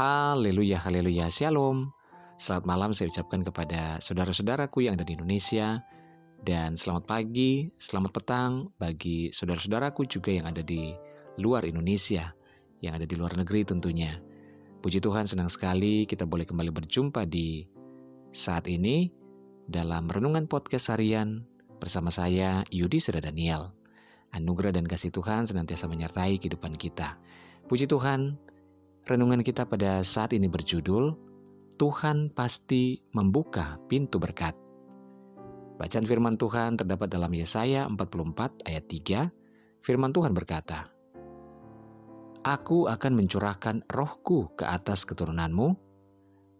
[0.00, 1.92] Haleluya, haleluya, shalom.
[2.40, 5.76] Selamat malam saya ucapkan kepada saudara-saudaraku yang ada di Indonesia.
[6.40, 10.96] Dan selamat pagi, selamat petang bagi saudara-saudaraku juga yang ada di
[11.36, 12.32] luar Indonesia,
[12.80, 14.16] yang ada di luar negeri tentunya.
[14.80, 17.68] Puji Tuhan senang sekali kita boleh kembali berjumpa di
[18.32, 19.12] saat ini
[19.68, 21.44] dalam Renungan Podcast Harian
[21.76, 23.76] bersama saya Yudi Seda Daniel.
[24.32, 27.20] Anugerah dan kasih Tuhan senantiasa menyertai kehidupan kita.
[27.68, 28.40] Puji Tuhan,
[29.08, 31.16] Renungan kita pada saat ini berjudul
[31.80, 34.52] Tuhan pasti membuka pintu berkat.
[35.80, 39.32] Bacaan firman Tuhan terdapat dalam Yesaya 44 ayat 3.
[39.80, 40.92] Firman Tuhan berkata,
[42.44, 45.72] Aku akan mencurahkan rohku ke atas keturunanmu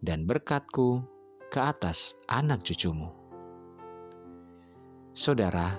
[0.01, 1.05] dan berkatku
[1.52, 3.13] ke atas anak cucumu.
[5.13, 5.77] Saudara,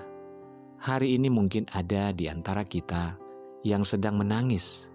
[0.78, 3.18] hari ini mungkin ada di antara kita
[3.66, 4.91] yang sedang menangis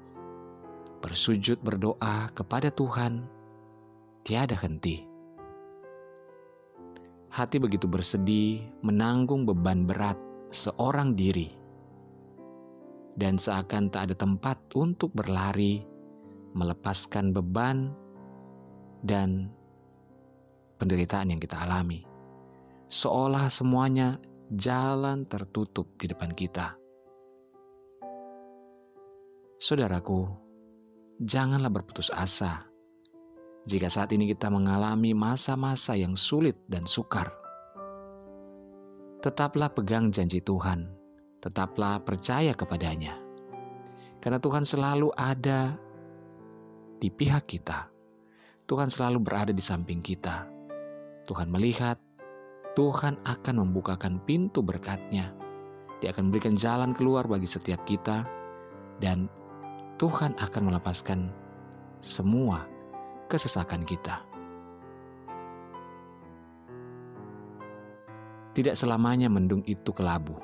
[1.08, 3.24] bersujud berdoa kepada Tuhan
[4.28, 5.08] tiada henti.
[7.32, 10.20] Hati begitu bersedih menanggung beban berat
[10.52, 11.48] seorang diri,
[13.16, 15.80] dan seakan tak ada tempat untuk berlari,
[16.52, 17.96] melepaskan beban
[19.00, 19.48] dan
[20.76, 22.04] penderitaan yang kita alami,
[22.92, 24.20] seolah semuanya
[24.52, 26.76] jalan tertutup di depan kita.
[29.58, 30.47] Saudaraku,
[31.22, 32.66] janganlah berputus asa.
[33.68, 37.28] Jika saat ini kita mengalami masa-masa yang sulit dan sukar,
[39.20, 40.88] tetaplah pegang janji Tuhan,
[41.44, 43.20] tetaplah percaya kepadanya,
[44.24, 45.76] karena Tuhan selalu ada
[46.98, 47.92] di pihak kita.
[48.68, 50.48] Tuhan selalu berada di samping kita.
[51.28, 52.00] Tuhan melihat,
[52.76, 55.36] Tuhan akan membukakan pintu berkatnya.
[56.00, 58.24] Dia akan memberikan jalan keluar bagi setiap kita,
[59.04, 59.28] dan
[59.98, 61.34] Tuhan akan melepaskan
[61.98, 62.70] semua
[63.34, 64.22] kesesakan kita.
[68.54, 70.38] Tidak selamanya mendung itu kelabu.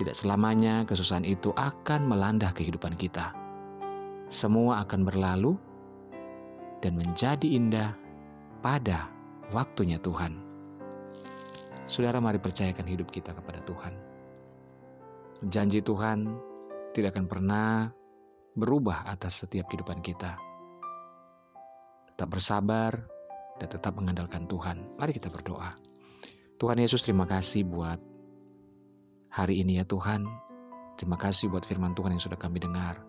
[0.00, 3.36] Tidak selamanya kesusahan itu akan melanda kehidupan kita.
[4.32, 5.56] Semua akan berlalu
[6.80, 7.92] dan menjadi indah
[8.64, 9.12] pada
[9.52, 10.40] waktunya Tuhan.
[11.84, 13.92] Saudara, mari percayakan hidup kita kepada Tuhan.
[15.44, 16.32] Janji Tuhan
[16.96, 17.92] tidak akan pernah
[18.54, 20.38] berubah atas setiap kehidupan kita.
[22.14, 22.94] Tetap bersabar
[23.58, 24.94] dan tetap mengandalkan Tuhan.
[24.98, 25.74] Mari kita berdoa.
[26.54, 27.98] Tuhan Yesus terima kasih buat
[29.34, 30.22] hari ini ya Tuhan.
[30.94, 33.02] Terima kasih buat firman Tuhan yang sudah kami dengar.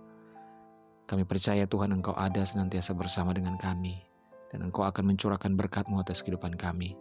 [1.06, 4.02] Kami percaya Tuhan Engkau ada senantiasa bersama dengan kami.
[4.50, 6.98] Dan Engkau akan mencurahkan berkat-Mu atas kehidupan kami.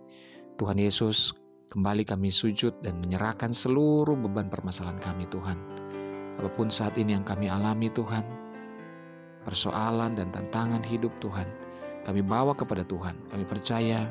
[0.60, 1.32] Tuhan Yesus,
[1.72, 5.56] kembali kami sujud dan menyerahkan seluruh beban permasalahan kami Tuhan
[6.40, 8.24] Apa pun saat ini yang kami alami Tuhan,
[9.46, 11.46] persoalan dan tantangan hidup Tuhan,
[12.04, 13.16] kami bawa kepada Tuhan.
[13.30, 14.10] Kami percaya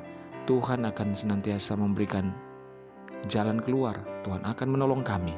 [0.49, 2.33] Tuhan akan senantiasa memberikan
[3.27, 3.99] jalan keluar.
[4.23, 5.35] Tuhan akan menolong kami.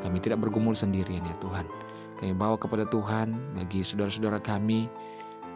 [0.00, 1.66] Kami tidak bergumul sendirian ya Tuhan.
[2.20, 4.86] Kami bawa kepada Tuhan bagi saudara-saudara kami,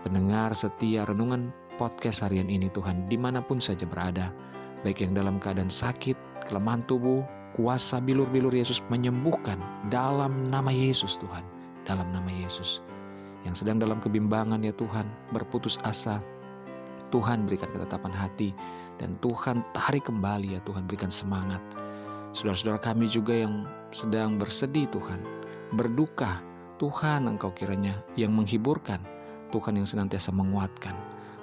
[0.02, 4.34] pendengar setia renungan podcast harian ini Tuhan, di mana pun saja berada,
[4.82, 6.18] baik yang dalam keadaan sakit,
[6.50, 7.22] kelemahan tubuh,
[7.56, 11.44] kuasa bilur-bilur Yesus menyembuhkan dalam nama Yesus Tuhan.
[11.88, 12.84] Dalam nama Yesus.
[13.47, 16.20] Yang sedang dalam kebimbangan ya Tuhan, berputus asa.
[17.09, 18.53] Tuhan berikan ketetapan hati
[19.00, 21.62] dan Tuhan tarik kembali ya Tuhan berikan semangat.
[22.36, 25.20] Saudara-saudara kami juga yang sedang bersedih Tuhan,
[25.72, 26.44] berduka.
[26.78, 29.03] Tuhan Engkau kiranya yang menghiburkan,
[29.50, 30.94] Tuhan yang senantiasa menguatkan.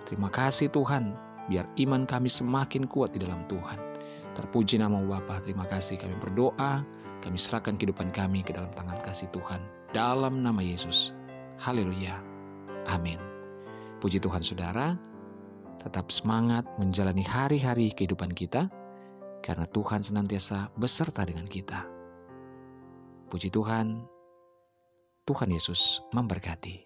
[0.08, 1.12] Terima kasih Tuhan,
[1.48, 3.78] biar iman kami semakin kuat di dalam Tuhan.
[4.36, 6.84] Terpuji nama Bapa, terima kasih kami berdoa,
[7.24, 9.64] kami serahkan kehidupan kami ke dalam tangan kasih Tuhan.
[9.96, 11.16] Dalam nama Yesus.
[11.58, 12.20] Haleluya.
[12.92, 13.18] Amin.
[14.04, 15.00] Puji Tuhan saudara,
[15.82, 18.68] tetap semangat menjalani hari-hari kehidupan kita,
[19.42, 21.86] karena Tuhan senantiasa beserta dengan kita.
[23.30, 24.06] Puji Tuhan,
[25.26, 26.85] Tuhan Yesus memberkati.